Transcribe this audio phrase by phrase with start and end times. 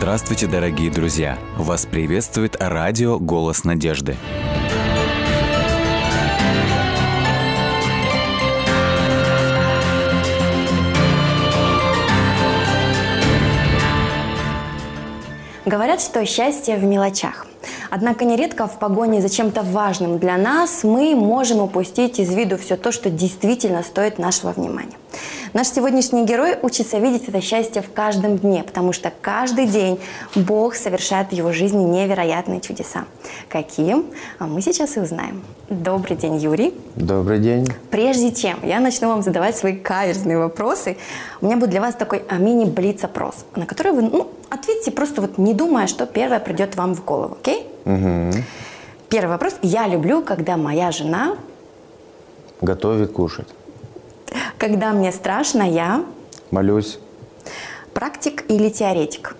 [0.00, 1.38] Здравствуйте, дорогие друзья!
[1.58, 4.16] Вас приветствует радио «Голос надежды».
[15.66, 17.46] Говорят, что счастье в мелочах.
[17.90, 22.78] Однако нередко в погоне за чем-то важным для нас мы можем упустить из виду все
[22.78, 24.96] то, что действительно стоит нашего внимания.
[25.52, 29.98] Наш сегодняшний герой учится видеть это счастье в каждом дне, потому что каждый день
[30.36, 33.06] Бог совершает в его жизни невероятные чудеса.
[33.48, 34.06] Каким?
[34.38, 35.42] А мы сейчас и узнаем.
[35.68, 36.72] Добрый день, Юрий.
[36.94, 37.66] Добрый день.
[37.90, 40.96] Прежде чем я начну вам задавать свои каверзные вопросы,
[41.40, 45.36] у меня будет для вас такой а, мини-блиц-опрос, на который вы ну, ответьте просто вот
[45.36, 47.66] не думая, что первое придет вам в голову, окей?
[47.86, 48.44] Угу.
[49.08, 49.54] Первый вопрос.
[49.62, 51.36] Я люблю, когда моя жена,
[52.60, 53.48] Готовит кушать.
[54.60, 56.04] Когда мне страшно, я
[56.50, 56.98] Молюсь.
[57.94, 59.34] практик или теоретик.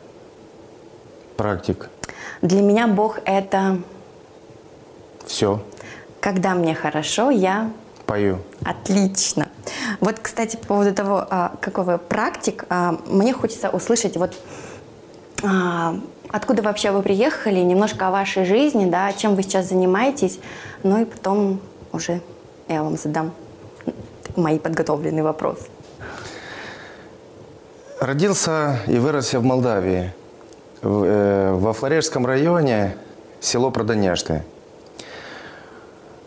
[1.36, 1.90] Практик.
[2.40, 3.82] Для меня Бог это
[5.26, 5.62] Все.
[6.20, 7.70] когда мне хорошо, я
[8.06, 8.38] Пою.
[8.64, 9.48] Отлично.
[10.00, 14.34] Вот, кстати, по поводу того, а, какой вы практик, а, мне хочется услышать вот
[15.44, 20.40] а, откуда вообще вы приехали, немножко о вашей жизни, да, чем вы сейчас занимаетесь,
[20.82, 21.60] ну и потом
[21.92, 22.20] уже
[22.68, 23.32] я вам задам
[24.36, 25.66] мои подготовленные вопросы.
[28.00, 30.12] Родился и вырос я в Молдавии.
[30.82, 32.96] В- э, во Флорежском районе,
[33.40, 34.42] село Продонежты.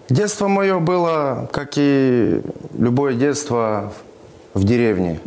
[0.10, 2.42] Детство мое было, как и
[2.78, 3.92] любое детство,
[4.54, 5.20] в деревне.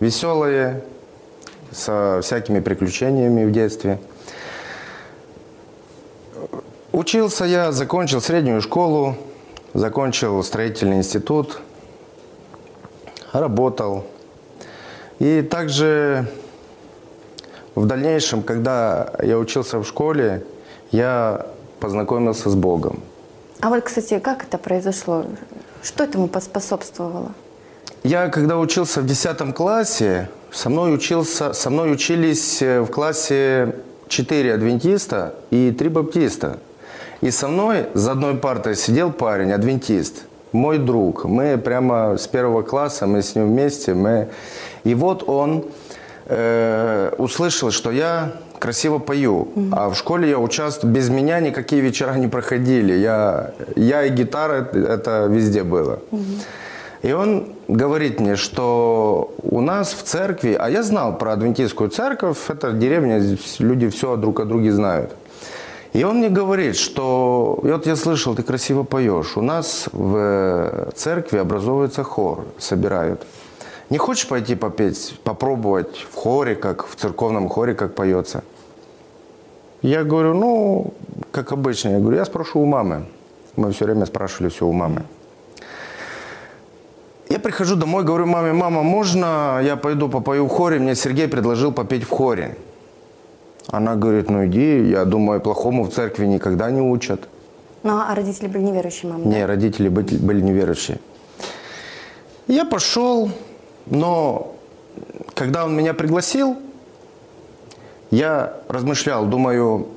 [0.00, 0.82] Веселое,
[1.70, 3.98] со всякими приключениями в детстве.
[6.92, 9.16] Учился я, закончил среднюю школу,
[9.74, 11.60] закончил строительный институт,
[13.32, 14.04] работал.
[15.18, 16.28] И также
[17.74, 20.44] в дальнейшем, когда я учился в школе,
[20.90, 21.46] я
[21.80, 23.00] познакомился с Богом.
[23.60, 25.26] А вот, кстати, как это произошло?
[25.82, 27.32] Что этому поспособствовало?
[28.04, 33.74] Я, когда учился в 10 классе, со мной, учился, со мной учились э, в классе
[34.08, 36.58] 4 адвентиста и 3 баптиста.
[37.20, 41.24] И со мной за одной партой сидел парень, адвентист, мой друг.
[41.24, 43.94] Мы прямо с первого класса, мы с ним вместе.
[43.94, 44.28] Мы...
[44.84, 45.64] И вот он
[46.26, 49.48] э, услышал, что я красиво пою.
[49.72, 52.92] А в школе я участвовал, без меня никакие вечера не проходили.
[52.94, 56.00] Я, я и гитара, это везде было.
[57.02, 62.38] И он говорит мне, что у нас в церкви, а я знал про адвентистскую церковь,
[62.48, 63.22] это деревня,
[63.60, 65.12] люди все друг о друге знают.
[65.92, 71.38] И он мне говорит, что, вот я слышал, ты красиво поешь, у нас в церкви
[71.38, 73.22] образовывается хор, собирают.
[73.90, 78.44] Не хочешь пойти попеть, попробовать в хоре, как в церковном хоре, как поется?
[79.80, 80.92] Я говорю, ну,
[81.30, 83.06] как обычно, я говорю, я спрошу у мамы.
[83.56, 85.04] Мы все время спрашивали все у мамы.
[87.30, 90.78] Я прихожу домой, говорю маме, мама, можно я пойду попою в хоре?
[90.78, 92.56] Мне Сергей предложил попеть в хоре.
[93.70, 97.28] Она говорит, ну иди, я думаю, плохому в церкви никогда не учат.
[97.82, 99.26] Ну, а родители были неверующие мамы?
[99.26, 100.98] Не, родители были, были неверующие.
[102.46, 103.30] Я пошел,
[103.86, 104.54] но
[105.34, 106.56] когда он меня пригласил,
[108.10, 109.88] я размышлял, думаю,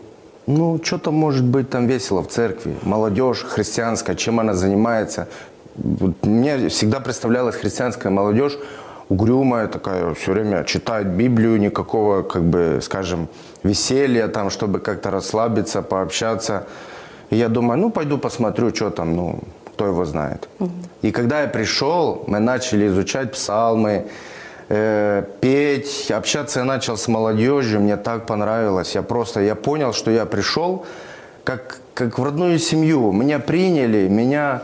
[0.48, 2.76] ну, что-то может быть там весело в церкви.
[2.84, 5.30] Молодежь христианская, чем она занимается.
[6.24, 8.58] Мне всегда представлялась христианская молодежь
[9.12, 13.28] угрюмая такая, все время читает Библию, никакого, как бы, скажем,
[13.62, 16.64] веселья там, чтобы как-то расслабиться, пообщаться.
[17.30, 19.40] И я думаю, ну, пойду посмотрю, что там, ну,
[19.74, 20.48] кто его знает.
[21.02, 24.06] И когда я пришел, мы начали изучать псалмы,
[24.70, 28.96] э, петь, общаться я начал с молодежью, мне так понравилось.
[28.96, 30.86] Я просто, я понял, что я пришел
[31.44, 33.12] как, как в родную семью.
[33.12, 34.62] Меня приняли, меня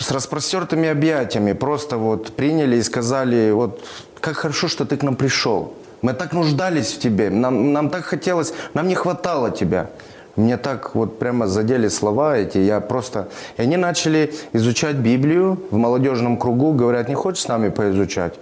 [0.00, 3.84] с распростертыми объятиями просто вот приняли и сказали, вот
[4.20, 5.74] как хорошо, что ты к нам пришел.
[6.02, 9.90] Мы так нуждались в тебе, нам, нам так хотелось, нам не хватало тебя.
[10.36, 13.28] Мне так вот прямо задели слова эти, я просто...
[13.56, 18.34] И они начали изучать Библию в молодежном кругу, говорят, не хочешь с нами поизучать?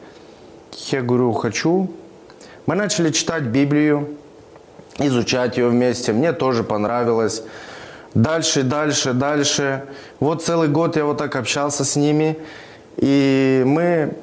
[0.90, 1.88] Я говорю, хочу.
[2.66, 4.08] Мы начали читать Библию,
[4.98, 6.12] изучать ее вместе.
[6.12, 7.44] Мне тоже понравилось.
[8.14, 9.84] Дальше, дальше, дальше.
[10.20, 12.38] Вот целый год я вот так общался с ними.
[12.96, 14.14] И мы...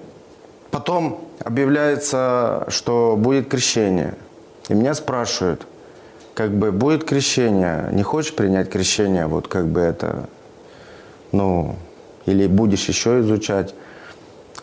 [0.72, 4.14] Потом объявляется, что будет крещение.
[4.70, 5.68] И меня спрашивают,
[6.34, 10.30] как бы будет крещение, не хочешь принять крещение, вот как бы это,
[11.34, 11.76] ну,
[12.26, 13.74] или будешь еще изучать.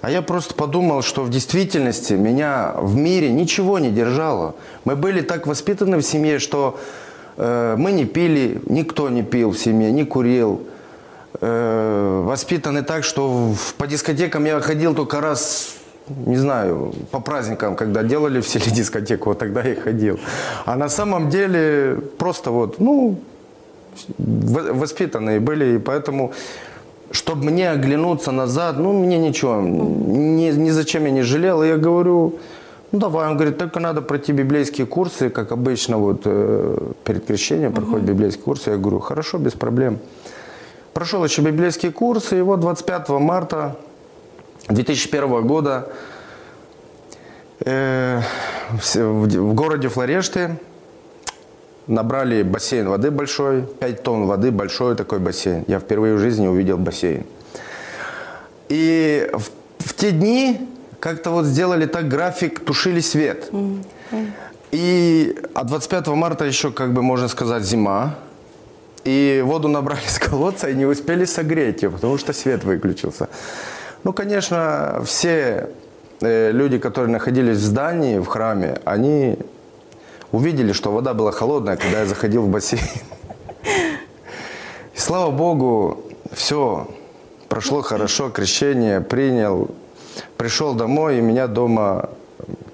[0.01, 4.55] А я просто подумал, что в действительности меня в мире ничего не держало.
[4.85, 6.79] Мы были так воспитаны в семье, что
[7.39, 10.61] мы не пили, никто не пил в семье, не курил.
[11.41, 15.77] Э, воспитаны так, что по дискотекам я ходил только раз,
[16.09, 20.19] не знаю, по праздникам, когда делали в селе дискотеку, вот тогда я ходил.
[20.65, 23.21] А на самом деле просто вот, ну,
[24.19, 26.33] воспитанные были, и поэтому,
[27.13, 31.63] чтобы мне оглянуться назад, ну, мне ничего, ни, ни зачем я не жалел.
[31.63, 32.39] Я говорю,
[32.91, 37.73] ну, давай, он говорит, только надо пройти библейские курсы, как обычно, вот э, перед крещением
[37.73, 38.71] проходят библейские курсы.
[38.71, 39.99] Я говорю, хорошо, без проблем.
[40.95, 43.77] Прошел еще библейские курсы, и вот 25 марта
[44.69, 45.93] 2001 года
[47.61, 48.23] э,
[48.71, 50.59] в в городе Флорешты
[51.87, 55.65] набрали бассейн воды большой, 5 тонн воды, большой такой бассейн.
[55.67, 57.25] Я впервые в жизни увидел бассейн.
[58.69, 60.69] И в, в те дни
[61.01, 63.51] как-то вот сделали так график, тушили свет.
[64.71, 68.17] И а 25 марта еще, как бы можно сказать, зима.
[69.05, 73.29] И воду набрали с колодца и не успели согреть ее, потому что свет выключился.
[74.05, 75.71] Ну, конечно, все
[76.21, 79.39] э, люди, которые находились в здании, в храме, они
[80.31, 82.83] увидели, что вода была холодная, когда я заходил в бассейн.
[84.95, 86.89] И слава Богу, все
[87.49, 89.71] прошло хорошо, крещение принял.
[90.37, 92.11] Пришел домой, и меня дома,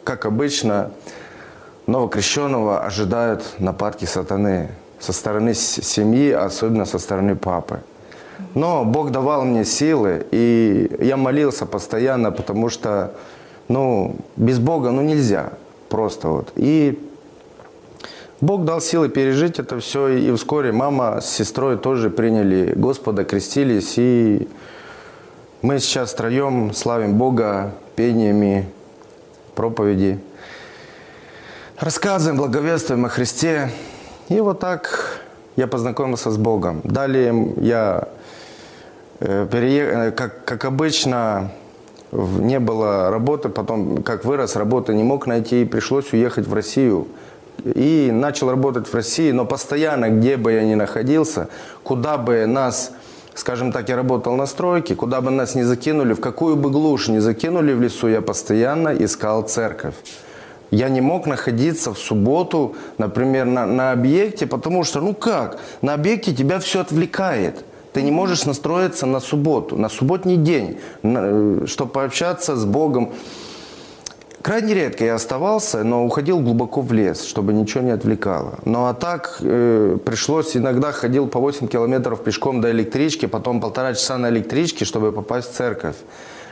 [0.04, 0.90] как обычно,
[1.86, 7.80] новокрещенного ожидают нападки сатаны со стороны семьи, особенно со стороны папы.
[8.54, 13.14] Но Бог давал мне силы, и я молился постоянно, потому что,
[13.68, 15.50] ну, без Бога, ну, нельзя
[15.88, 16.52] просто вот.
[16.56, 16.98] И
[18.40, 23.94] Бог дал силы пережить это все, и вскоре мама с сестрой тоже приняли Господа, крестились,
[23.96, 24.48] и
[25.64, 28.68] мы сейчас втроем славим Бога пениями,
[29.54, 30.20] проповеди,
[31.78, 33.70] рассказываем, благовествуем о Христе.
[34.28, 35.20] И вот так
[35.56, 36.82] я познакомился с Богом.
[36.84, 38.08] Далее я,
[39.20, 41.50] э, перее- э, как, как обычно,
[42.12, 47.08] не было работы, потом, как вырос, работы не мог найти, и пришлось уехать в Россию.
[47.64, 51.48] И начал работать в России, но постоянно, где бы я ни находился,
[51.82, 52.92] куда бы нас,
[53.34, 57.08] скажем так, я работал на стройке, куда бы нас не закинули, в какую бы глушь
[57.08, 59.94] не закинули в лесу, я постоянно искал церковь.
[60.70, 65.94] Я не мог находиться в субботу, например, на, на объекте, потому что, ну как, на
[65.94, 67.64] объекте тебя все отвлекает.
[67.92, 73.12] Ты не можешь настроиться на субботу, на субботний день, чтобы пообщаться с Богом.
[74.44, 78.58] Крайне редко я оставался, но уходил глубоко в лес, чтобы ничего не отвлекало.
[78.66, 83.94] Ну а так э, пришлось, иногда ходил по 8 километров пешком до электрички, потом полтора
[83.94, 85.96] часа на электричке, чтобы попасть в церковь.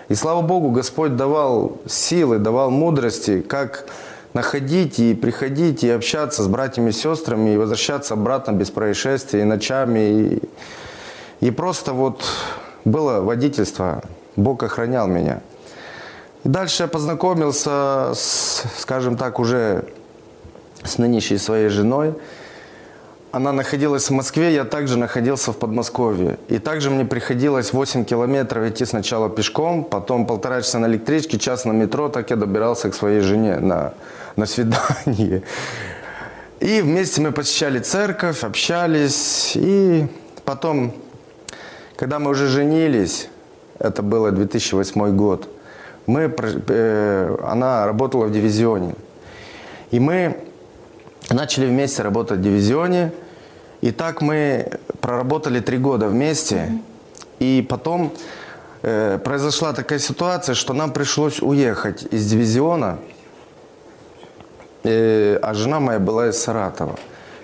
[0.09, 3.85] И слава Богу, Господь давал силы, давал мудрости, как
[4.33, 9.45] находить и приходить и общаться с братьями и сестрами, и возвращаться обратно без происшествий, и
[9.45, 9.99] ночами.
[9.99, 10.43] И,
[11.47, 12.25] и просто вот
[12.87, 14.03] было водительство,
[14.37, 15.43] Бог охранял меня.
[16.45, 19.85] Дальше я познакомился, с, скажем так, уже
[20.83, 22.15] с нынешней своей женой.
[23.31, 26.39] Она находилась в Москве, я также находился в Подмосковье.
[26.49, 31.65] И также мне приходилось 8 километров идти сначала пешком, потом полтора часа на электричке, час
[31.65, 33.95] на метро, так я добирался к своей жене на,
[34.35, 35.45] на свидание.
[36.59, 39.53] И вместе мы посещали церковь, общались.
[39.55, 40.09] И
[40.45, 40.93] потом,
[41.97, 43.29] когда мы уже женились,
[43.79, 45.49] это было 2008 год,
[46.07, 46.35] мы,
[46.69, 48.95] э, она работала в дивизионе.
[49.91, 50.37] И мы
[51.31, 53.13] начали вместе работать в дивизионе.
[53.81, 56.73] И так мы проработали три года вместе.
[57.39, 58.13] И потом
[58.83, 62.99] э, произошла такая ситуация, что нам пришлось уехать из дивизиона.
[64.85, 66.97] Э, а жена моя была из Саратова.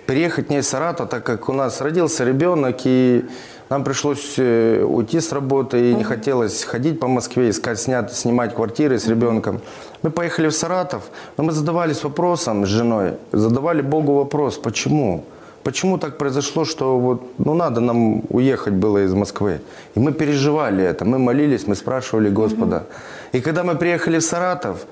[0.06, 3.24] Переехать не из Саратова, так как у нас родился ребенок, и
[3.70, 8.54] нам пришлось э, уйти с работы, и не хотелось ходить по Москве, искать, снять, снимать
[8.54, 9.60] квартиры с ребенком.
[10.02, 11.02] Мы поехали в Саратов,
[11.36, 15.24] но мы задавались вопросом с женой, задавали Богу вопрос, почему?
[15.64, 19.60] Почему так произошло, что вот, ну надо нам уехать было из Москвы?
[19.94, 22.84] И мы переживали это, мы молились, мы спрашивали Господа.
[23.32, 24.86] И когда мы приехали в Саратов,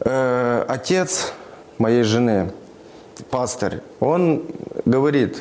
[0.00, 1.32] э, отец
[1.78, 2.50] моей жены,
[3.30, 4.42] пастор, он
[4.86, 5.40] говорит,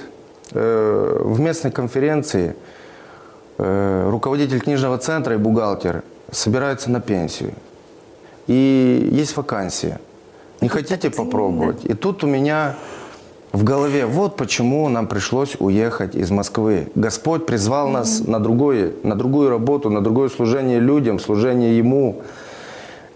[0.51, 2.55] в местной конференции
[3.57, 7.53] э, руководитель книжного центра и бухгалтер собираются на пенсию.
[8.47, 9.99] И есть вакансия.
[10.61, 11.85] Не хотите попробовать?
[11.85, 12.75] И тут у меня
[13.51, 16.91] в голове, вот почему нам пришлось уехать из Москвы.
[16.95, 22.21] Господь призвал нас на, другое, на другую работу, на другое служение людям, служение Ему.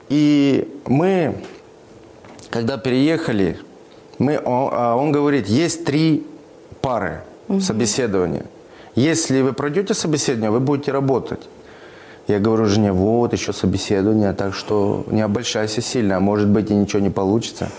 [0.09, 1.35] И мы,
[2.49, 3.59] когда переехали,
[4.17, 6.25] мы, он, а он говорит, есть три
[6.83, 7.21] пары
[7.61, 8.45] собеседования.
[8.93, 11.39] Если вы пройдете собеседование, вы будете работать.
[12.27, 16.75] Я говорю жене, вот еще собеседование, так что не обольщайся сильно, а может быть и
[16.75, 17.69] ничего не получится.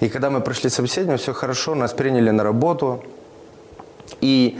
[0.00, 3.02] И когда мы прошли собеседование, все хорошо, нас приняли на работу.
[4.20, 4.58] И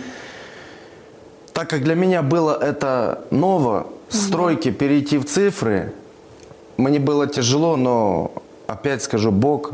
[1.53, 5.93] так как для меня было это ново, стройки перейти в цифры,
[6.79, 8.33] мне было тяжело, но
[8.67, 9.73] опять скажу, Бог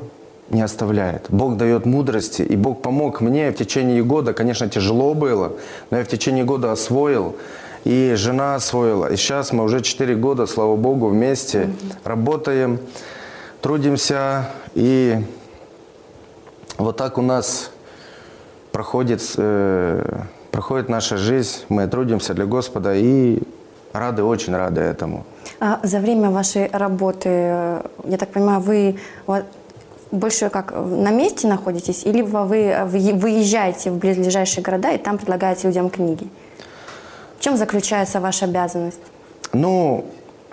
[0.51, 1.27] не оставляет.
[1.29, 4.33] Бог дает мудрости, и Бог помог мне в течение года.
[4.33, 5.53] Конечно, тяжело было,
[5.91, 7.37] но я в течение года освоил,
[7.85, 9.07] и жена освоила.
[9.07, 11.97] И сейчас мы уже 4 года, слава Богу, вместе mm-hmm.
[12.05, 12.81] работаем,
[13.63, 15.25] трудимся, и
[16.79, 17.71] вот так у нас
[18.73, 23.41] проходит, э, проходит наша жизнь, мы трудимся для Господа и
[23.93, 25.25] рады, очень рады этому.
[25.59, 28.97] А за время вашей работы, я так понимаю, вы
[30.11, 35.91] больше как на месте находитесь, или вы выезжаете в ближайшие города и там предлагаете людям
[35.91, 36.29] книги?
[37.39, 39.01] В чем заключается ваша обязанность?
[39.53, 40.05] Ну,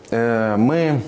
[0.09, 1.01] э, мы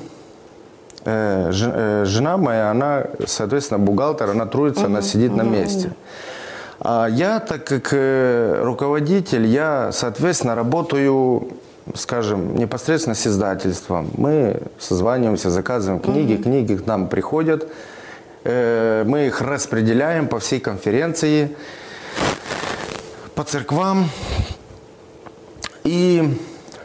[1.05, 5.91] Э, э, жена моя, она, соответственно, бухгалтер, она трудится, угу, она сидит угу, на месте.
[6.79, 11.47] А я, так как э, руководитель, я, соответственно, работаю,
[11.95, 14.09] скажем, непосредственно с издательством.
[14.17, 16.43] Мы созваниваемся, заказываем книги, угу.
[16.43, 17.69] книги к нам приходят,
[18.43, 21.55] мы их распределяем по всей конференции,
[23.35, 24.09] по церквам.
[25.83, 26.37] И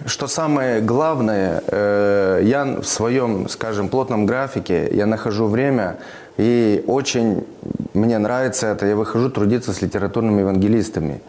[0.07, 5.97] что самое главное, э, я в своем, скажем, плотном графике, я нахожу время,
[6.37, 7.47] и очень
[7.95, 11.23] мне нравится это, я выхожу трудиться с литературными евангелистами.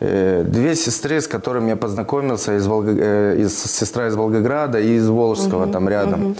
[0.00, 4.96] Э, две сестры, с которыми я познакомился, из, Волго, э, из, сестра из Волгограда и
[4.96, 6.30] из Волжского, угу, там рядом.
[6.30, 6.36] Угу.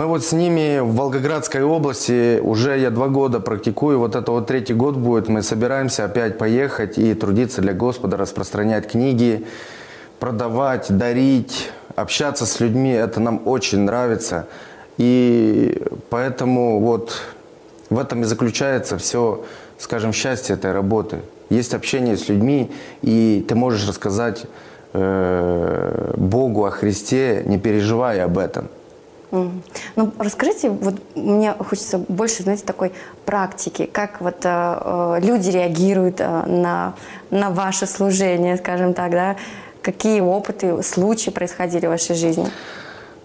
[0.00, 4.46] Мы вот с ними в Волгоградской области уже я два года практикую, вот это вот
[4.46, 9.44] третий год будет, мы собираемся опять поехать и трудиться для Господа, распространять книги,
[10.18, 14.46] продавать, дарить, общаться с людьми, это нам очень нравится.
[14.96, 17.20] И поэтому вот
[17.90, 19.44] в этом и заключается все,
[19.76, 21.18] скажем, счастье этой работы.
[21.50, 24.46] Есть общение с людьми, и ты можешь рассказать
[24.94, 28.70] э, Богу о Христе, не переживая об этом.
[29.30, 32.92] Ну, расскажите, вот мне хочется больше, знаете, такой
[33.24, 36.94] практики, как вот э, э люди реагируют э, на,
[37.30, 39.36] на ваше служение, скажем так, да,
[39.82, 42.46] Какие опыты, случаи происходили в вашей жизни?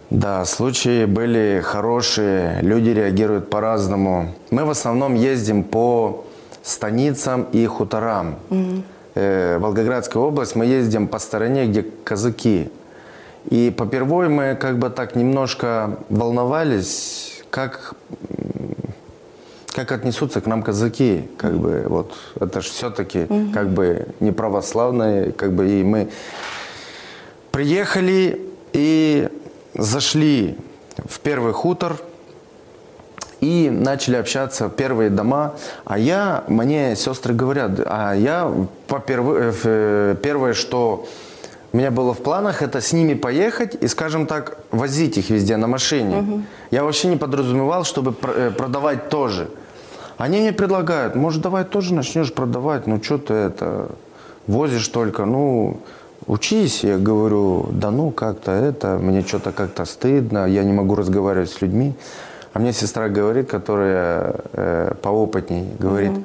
[0.10, 4.34] Да, случаи были хорошие, люди реагируют по-разному.
[4.52, 6.26] Мы в основном ездим по
[6.64, 8.36] станицам и хуторам.
[8.50, 8.84] Угу.
[9.16, 12.70] Э, Волгоградская область, мы ездим по стороне, где казаки.
[13.50, 17.96] И попервой мы как бы так немножко волновались, как
[19.76, 23.52] как отнесутся к нам казаки, как бы вот это же все-таки угу.
[23.54, 26.10] как бы не православные, как бы и мы
[27.52, 29.28] приехали и
[29.74, 30.58] зашли
[31.06, 31.98] в первый хутор
[33.42, 38.50] и начали общаться в первые дома, а я мне сестры говорят, а я
[38.88, 41.06] по первое, э, первое что
[41.76, 45.58] у меня было в планах это с ними поехать и, скажем так, возить их везде
[45.58, 46.20] на машине.
[46.20, 46.42] Угу.
[46.72, 49.50] Я вообще не подразумевал, чтобы э, продавать тоже.
[50.18, 53.90] Они мне предлагают, может, давай тоже начнешь продавать, ну что ты это,
[54.48, 55.82] возишь только, ну,
[56.28, 56.86] учись.
[56.86, 61.62] Я говорю, да ну как-то это, мне что-то как-то стыдно, я не могу разговаривать с
[61.62, 61.94] людьми.
[62.54, 66.24] А мне сестра говорит, которая э, поопытней, говорит, угу.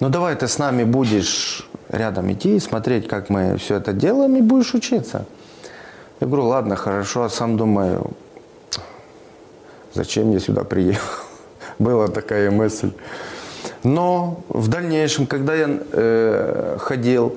[0.00, 4.40] Ну давай ты с нами будешь рядом идти, смотреть, как мы все это делаем, и
[4.40, 5.26] будешь учиться.
[6.20, 8.10] Я говорю, ладно, хорошо, а сам думаю,
[9.92, 11.24] зачем я сюда приехал?
[11.78, 12.92] Была такая мысль.
[13.82, 17.36] Но в дальнейшем, когда я э, ходил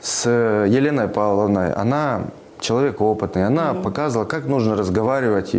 [0.00, 2.24] с Еленой Павловной, она
[2.60, 3.82] человек опытный, она mm-hmm.
[3.82, 5.54] показывала, как нужно разговаривать.
[5.54, 5.58] И,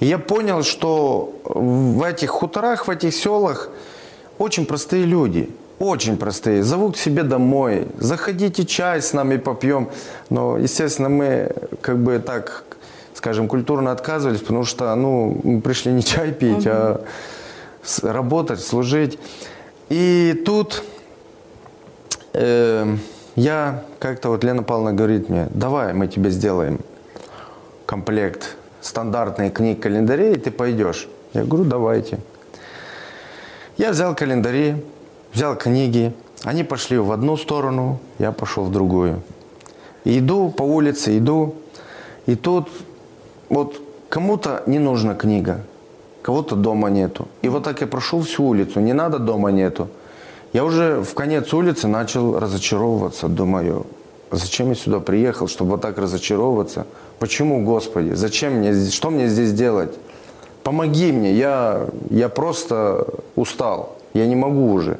[0.00, 3.68] и я понял, что в этих хуторах, в этих селах
[4.38, 5.50] очень простые люди.
[5.78, 6.62] Очень простые.
[6.62, 7.88] Зовут к себе домой.
[7.98, 9.88] Заходите чай с нами попьем.
[10.30, 11.50] Но, естественно, мы
[11.80, 12.64] как бы так
[13.14, 16.70] скажем, культурно отказывались, потому что, ну, мы пришли не чай пить, угу.
[16.70, 17.00] а
[18.02, 19.18] работать, служить.
[19.88, 20.82] И тут
[22.34, 22.96] э,
[23.36, 26.80] я как-то вот Лена Павловна говорит мне, давай мы тебе сделаем
[27.86, 31.08] комплект стандартные книг календарей, и ты пойдешь.
[31.32, 32.18] Я говорю, давайте.
[33.76, 34.76] Я взял календари,
[35.32, 36.12] взял книги.
[36.44, 39.22] Они пошли в одну сторону, я пошел в другую.
[40.04, 41.56] И иду по улице, иду.
[42.26, 42.68] И тут
[43.48, 45.60] вот кому-то не нужна книга,
[46.22, 47.26] кого-то дома нету.
[47.42, 49.88] И вот так я прошел всю улицу, не надо дома нету.
[50.52, 53.86] Я уже в конец улицы начал разочаровываться, думаю,
[54.30, 56.86] зачем я сюда приехал, чтобы вот так разочаровываться?
[57.18, 59.94] Почему, Господи, зачем мне что мне здесь делать?
[60.64, 63.06] Помоги мне, я, я просто
[63.36, 64.98] устал, я не могу уже.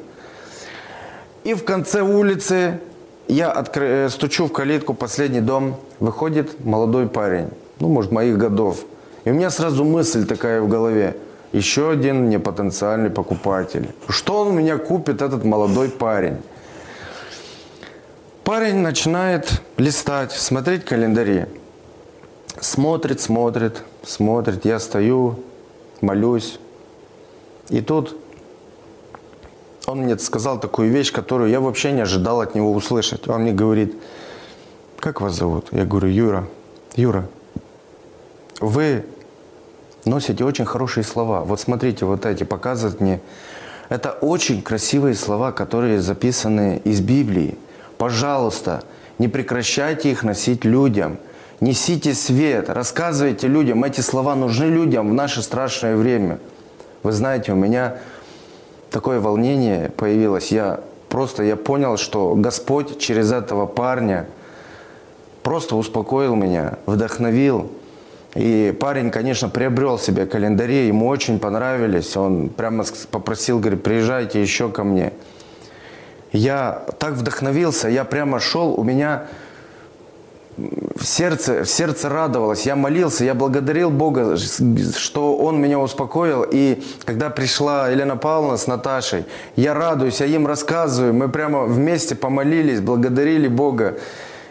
[1.43, 2.79] И в конце улицы
[3.27, 3.85] я откры...
[3.87, 8.85] Э, стучу в калитку, последний дом, выходит молодой парень, ну, может, моих годов.
[9.23, 11.17] И у меня сразу мысль такая в голове,
[11.51, 13.89] еще один непотенциальный покупатель.
[14.07, 16.37] Что он у меня купит, этот молодой парень?
[18.43, 21.47] Парень начинает листать, смотреть календари.
[22.59, 24.63] Смотрит, смотрит, смотрит.
[24.65, 25.39] Я стою,
[26.01, 26.59] молюсь.
[27.69, 28.15] И тут
[29.85, 33.27] он мне сказал такую вещь, которую я вообще не ожидал от него услышать.
[33.27, 33.95] Он мне говорит,
[34.99, 35.67] как вас зовут?
[35.71, 36.47] Я говорю, Юра.
[36.95, 37.27] Юра,
[38.59, 39.05] вы
[40.05, 41.41] носите очень хорошие слова.
[41.41, 43.19] Вот смотрите, вот эти показывают мне.
[43.89, 47.57] Это очень красивые слова, которые записаны из Библии.
[47.97, 48.83] Пожалуйста,
[49.19, 51.17] не прекращайте их носить людям.
[51.61, 53.83] Несите свет, рассказывайте людям.
[53.83, 56.39] Эти слова нужны людям в наше страшное время.
[57.01, 57.97] Вы знаете, у меня
[58.91, 60.51] такое волнение появилось.
[60.51, 64.27] Я просто я понял, что Господь через этого парня
[65.43, 67.71] просто успокоил меня, вдохновил.
[68.33, 72.17] И парень, конечно, приобрел себе календари, ему очень понравились.
[72.17, 75.13] Он прямо попросил, говорит, приезжайте еще ко мне.
[76.33, 79.27] Я так вдохновился, я прямо шел, у меня
[80.57, 86.45] в сердце, в сердце радовалось, я молился, я благодарил Бога, что Он меня успокоил.
[86.49, 92.15] И когда пришла Елена Павловна с Наташей, я радуюсь, я им рассказываю, мы прямо вместе
[92.15, 93.97] помолились, благодарили Бога.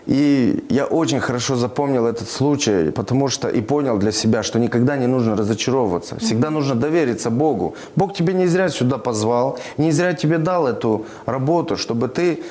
[0.07, 4.99] И я очень хорошо запомнил этот случай, потому что и понял для себя, что никогда
[4.99, 6.19] не нужно разочаровываться.
[6.19, 7.75] Всегда нужно довериться Богу.
[7.97, 12.43] Бог тебе не зря сюда позвал, не зря тебе дал эту работу, чтобы ты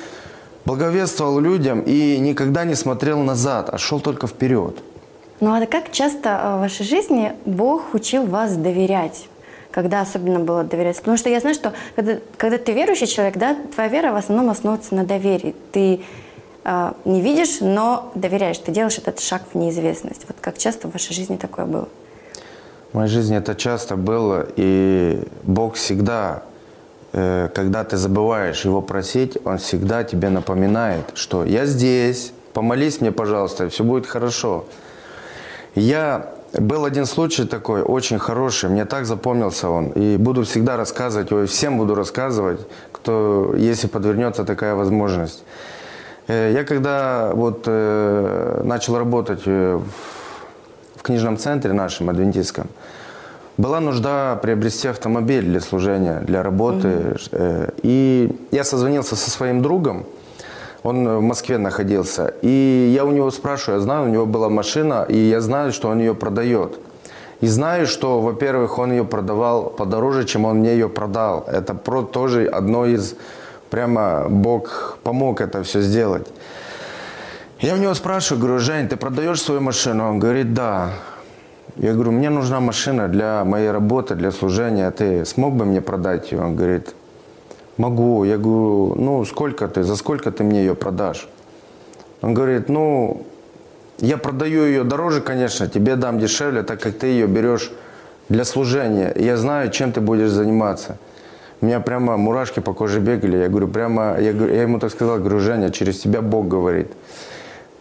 [0.64, 4.78] благовествовал людям и никогда не смотрел назад, а шел только вперед.
[5.40, 9.28] Ну а как часто э, в вашей жизни Бог учил вас доверять?
[9.70, 10.96] Когда особенно было доверять?
[10.98, 14.50] Потому что я знаю, что когда, когда ты верующий человек, да, твоя вера в основном
[14.50, 15.54] основывается на доверии.
[15.72, 16.00] Ты
[16.64, 18.58] э, не видишь, но доверяешь.
[18.58, 20.24] Ты делаешь этот шаг в неизвестность.
[20.28, 21.88] Вот как часто в вашей жизни такое было?
[22.92, 26.44] В моей жизни это часто было, и Бог всегда
[27.14, 33.68] когда ты забываешь его просить, он всегда тебе напоминает, что я здесь, помолись мне, пожалуйста,
[33.68, 34.64] все будет хорошо.
[35.76, 39.88] Я был один случай такой, очень хороший, мне так запомнился он.
[39.90, 42.60] И буду всегда рассказывать, ой, всем буду рассказывать,
[42.92, 45.42] кто, если подвернется такая возможность.
[46.28, 49.82] Э, я когда вот э, начал работать в
[51.02, 52.68] книжном центре нашем, адвентистском,
[53.56, 57.16] была нужда приобрести автомобиль для служения, для работы.
[57.32, 57.72] Угу.
[57.82, 60.06] И я созвонился со своим другом,
[60.82, 62.34] он в Москве находился.
[62.42, 65.88] И я у него спрашиваю, я знаю, у него была машина, и я знаю, что
[65.88, 66.78] он ее продает.
[67.40, 71.44] И знаю, что, во-первых, он ее продавал подороже, чем он мне ее продал.
[71.46, 73.14] Это про тоже одно из,
[73.70, 76.26] прямо Бог помог это все сделать.
[77.60, 80.08] Я у него спрашиваю, говорю, Жень, ты продаешь свою машину?
[80.08, 80.90] Он говорит, да.
[81.76, 84.90] Я говорю, мне нужна машина для моей работы, для служения.
[84.90, 86.40] Ты смог бы мне продать ее?
[86.40, 86.94] Он говорит,
[87.76, 88.24] могу.
[88.24, 91.28] Я говорю, ну сколько ты, за сколько ты мне ее продашь?
[92.22, 93.26] Он говорит, ну
[93.98, 97.72] я продаю ее дороже, конечно, тебе дам дешевле, так как ты ее берешь
[98.28, 99.12] для служения.
[99.16, 100.96] Я знаю, чем ты будешь заниматься.
[101.60, 103.38] У меня прямо мурашки по коже бегали.
[103.38, 106.92] Я говорю, прямо, я, я ему так сказал, говорю, Женя, через тебя Бог говорит.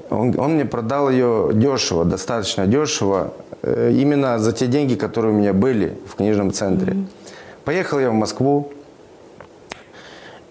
[0.09, 3.33] Он, он мне продал ее дешево, достаточно дешево.
[3.63, 6.93] Э, именно за те деньги, которые у меня были в книжном центре.
[6.93, 7.05] Mm-hmm.
[7.63, 8.71] Поехал я в Москву.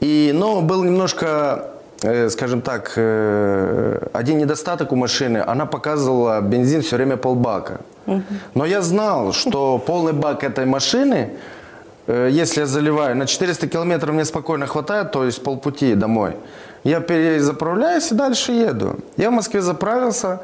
[0.01, 1.71] И, но был немножко,
[2.03, 5.45] э, скажем так, э, один недостаток у машины.
[5.47, 7.81] Она показывала бензин все время полбака.
[8.07, 8.23] Mm-hmm.
[8.55, 11.31] Но я знал, что полный бак этой машины,
[12.09, 16.33] если я заливаю, на 400 километров мне спокойно хватает, то есть полпути домой.
[16.85, 18.97] Я перезаправляюсь и дальше еду.
[19.17, 20.41] Я в Москве заправился,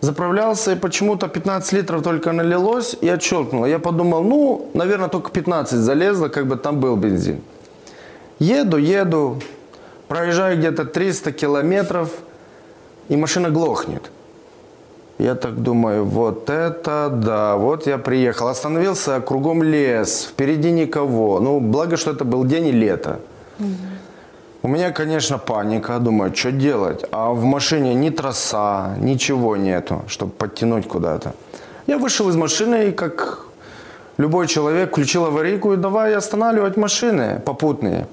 [0.00, 3.66] заправлялся, и почему-то 15 литров только налилось и отщелкнуло.
[3.66, 7.40] Я подумал, ну, наверное, только 15 залезло, как бы там был бензин.
[8.38, 9.42] Еду, еду,
[10.08, 12.10] проезжаю где-то 300 километров,
[13.08, 14.10] и машина глохнет.
[15.18, 18.48] Я так думаю, вот это да, вот я приехал.
[18.48, 21.40] Остановился, кругом лес, впереди никого.
[21.40, 23.18] Ну, благо, что это был день и лето.
[24.62, 25.98] У меня, конечно, паника.
[25.98, 27.04] Думаю, что делать?
[27.12, 31.32] А в машине ни троса, ничего нету, чтобы подтянуть куда-то.
[31.86, 33.46] Я вышел из машины и, как
[34.18, 38.06] любой человек, включил аварийку и давай останавливать машины попутные.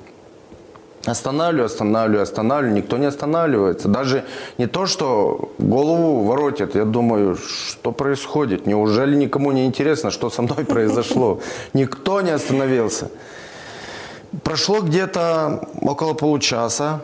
[1.06, 2.76] Останавливаю, останавливаю, останавливаю.
[2.76, 3.90] Никто не останавливается.
[3.90, 4.24] Даже
[4.58, 6.76] не то, что голову воротит.
[6.76, 8.68] Я думаю, что происходит?
[8.68, 11.40] Неужели никому не интересно, что со мной произошло?
[11.74, 13.10] Никто не остановился.
[14.44, 17.02] Прошло где-то около получаса,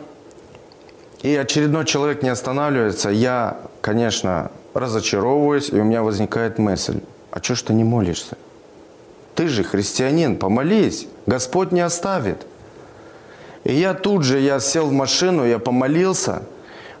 [1.22, 3.08] и очередной человек не останавливается.
[3.08, 8.36] Я, конечно, разочаровываюсь, и у меня возникает мысль, а что ж ты не молишься?
[9.34, 12.46] Ты же христианин, помолись, Господь не оставит.
[13.64, 16.42] И я тут же, я сел в машину, я помолился,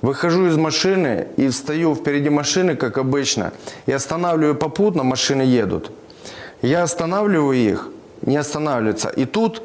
[0.00, 3.52] выхожу из машины и встаю впереди машины, как обычно,
[3.86, 5.92] и останавливаю попутно, машины едут.
[6.62, 7.90] Я останавливаю их,
[8.22, 9.10] не останавливаются.
[9.10, 9.62] И тут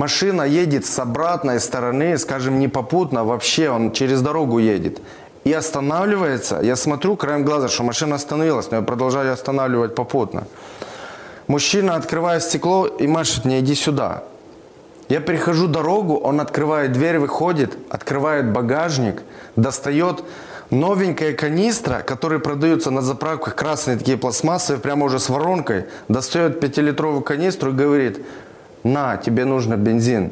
[0.00, 4.98] машина едет с обратной стороны, скажем, не попутно, вообще он через дорогу едет.
[5.44, 10.44] И останавливается, я смотрю краем глаза, что машина остановилась, но я продолжаю останавливать попутно.
[11.48, 14.22] Мужчина открывает стекло и машет мне, иди сюда.
[15.10, 19.22] Я перехожу дорогу, он открывает дверь, выходит, открывает багажник,
[19.56, 20.24] достает
[20.70, 27.22] новенькая канистра, которые продаются на заправках, красные такие пластмассовые, прямо уже с воронкой, достает пятилитровую
[27.22, 28.24] канистру и говорит,
[28.82, 30.30] на, тебе нужно бензин.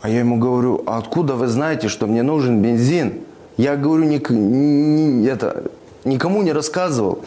[0.00, 3.20] А я ему говорю, а откуда вы знаете, что мне нужен бензин?
[3.56, 5.64] Я говорю, ник, ни, это,
[6.04, 7.20] никому не рассказывал.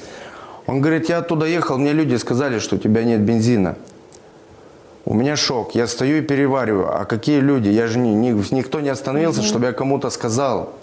[0.67, 3.75] Он говорит, я оттуда ехал, мне люди сказали, что у тебя нет бензина.
[5.03, 5.75] У меня шок.
[5.75, 6.95] Я стою и перевариваю.
[6.95, 7.67] А какие люди?
[7.67, 10.73] Я же не, не, никто не остановился, чтобы я кому-то сказал.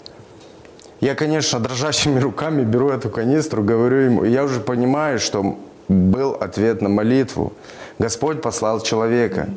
[0.99, 4.23] Я, конечно, дрожащими руками беру эту канистру, говорю ему.
[4.25, 7.53] Я уже понимаю, что был ответ на молитву.
[7.99, 9.49] Господь послал человека.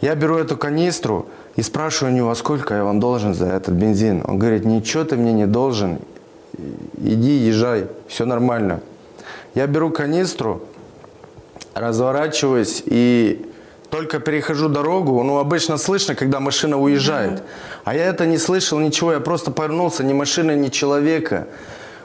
[0.00, 4.22] Я беру эту канистру и спрашиваю у него, сколько я вам должен за этот бензин.
[4.26, 5.98] Он говорит, ничего ты мне не должен.
[6.98, 8.80] Иди, езжай, все нормально.
[9.54, 10.62] Я беру канистру,
[11.74, 13.48] разворачиваюсь и
[13.90, 17.42] только перехожу дорогу, ну, обычно слышно, когда машина уезжает.
[17.84, 21.46] А я это не слышал, ничего, я просто повернулся, ни машины, ни человека.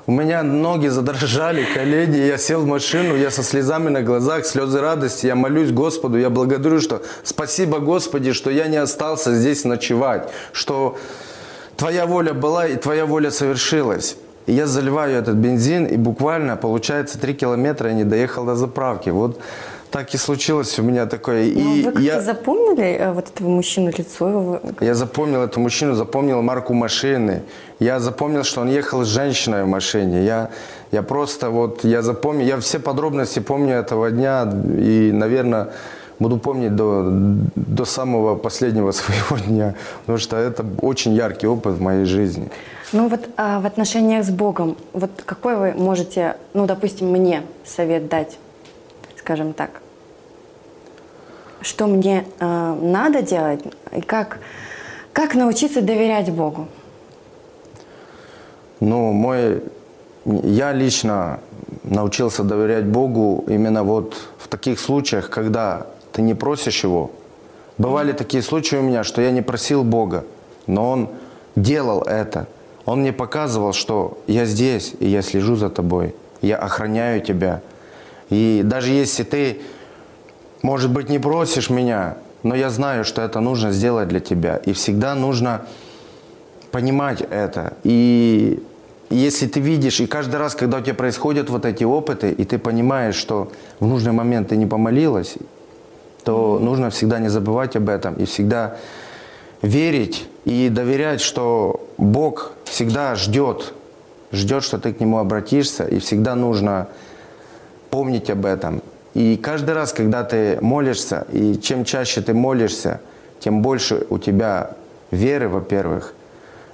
[0.09, 4.79] У меня ноги задрожали, колени, я сел в машину, я со слезами на глазах, слезы
[4.79, 10.29] радости, я молюсь Господу, я благодарю, что спасибо Господи, что я не остался здесь ночевать,
[10.53, 10.97] что
[11.75, 14.15] Твоя воля была и Твоя воля совершилась.
[14.45, 19.09] И я заливаю этот бензин, и буквально, получается, три километра я не доехал до заправки.
[19.09, 19.41] Вот
[19.97, 21.51] так и случилось у меня такое.
[21.53, 22.21] Ну, и вы как-то я...
[22.21, 24.61] запомнили э, вот этого мужчину, лицо его?
[24.79, 27.41] Я запомнил эту мужчину, запомнил марку машины.
[27.79, 30.23] Я запомнил, что он ехал с женщиной в машине.
[30.23, 30.49] Я,
[30.91, 34.47] я просто вот, я запомнил, я все подробности помню этого дня.
[34.79, 35.67] И, наверное,
[36.19, 37.03] буду помнить до,
[37.55, 39.73] до самого последнего своего дня.
[40.01, 42.49] Потому что это очень яркий опыт в моей жизни.
[42.93, 48.07] Ну вот а в отношениях с Богом, вот какой вы можете, ну, допустим, мне совет
[48.09, 48.37] дать?
[49.27, 49.81] скажем так.
[51.61, 53.61] Что мне э, надо делать
[53.95, 54.39] и как,
[55.13, 56.67] как научиться доверять Богу?
[58.79, 59.63] Ну, мой,
[60.25, 61.39] я лично
[61.83, 67.11] научился доверять Богу именно вот в таких случаях, когда ты не просишь Его.
[67.77, 70.25] Бывали такие случаи у меня, что я не просил Бога,
[70.67, 71.09] но Он
[71.55, 72.47] делал это.
[72.85, 77.61] Он мне показывал, что я здесь, и я слежу за тобой, я охраняю тебя–
[78.29, 79.61] и даже если ты,
[80.61, 84.57] может быть, не просишь меня, но я знаю, что это нужно сделать для тебя.
[84.57, 85.61] И всегда нужно
[86.71, 87.73] понимать это.
[87.83, 88.63] И
[89.09, 92.57] если ты видишь, и каждый раз, когда у тебя происходят вот эти опыты, и ты
[92.57, 95.35] понимаешь, что в нужный момент ты не помолилась,
[96.23, 98.77] то нужно всегда не забывать об этом и всегда
[99.61, 103.73] верить и доверять, что Бог всегда ждет,
[104.31, 106.89] ждет, что ты к Нему обратишься, и всегда нужно
[107.89, 108.81] помнить об этом.
[109.17, 113.01] И каждый раз, когда ты молишься, и чем чаще ты молишься,
[113.39, 114.75] тем больше у тебя
[115.09, 116.13] веры, во-первых,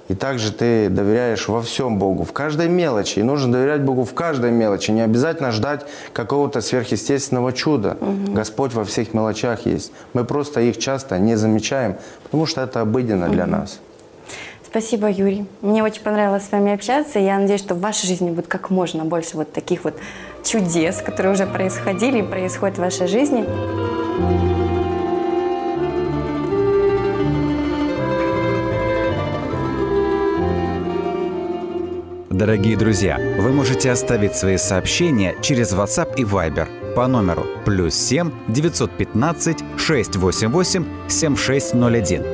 [0.08, 3.20] и также ты доверяешь во всем Богу, в каждой мелочи.
[3.20, 4.90] И нужно доверять Богу в каждой мелочи.
[4.90, 7.96] Не обязательно ждать какого-то сверхъестественного чуда.
[7.98, 8.34] Угу.
[8.34, 9.90] Господь во всех мелочах есть.
[10.12, 13.32] Мы просто их часто не замечаем, потому что это обыденно угу.
[13.32, 13.80] для нас.
[14.66, 15.46] Спасибо, Юрий.
[15.62, 17.18] Мне очень понравилось с вами общаться.
[17.18, 19.94] Я надеюсь, что в вашей жизни будет как можно больше вот таких вот
[20.44, 23.44] чудес, которые уже происходили и происходят в вашей жизни.
[32.30, 38.30] Дорогие друзья, вы можете оставить свои сообщения через WhatsApp и Viber по номеру плюс 7
[38.48, 42.33] 915 688 7601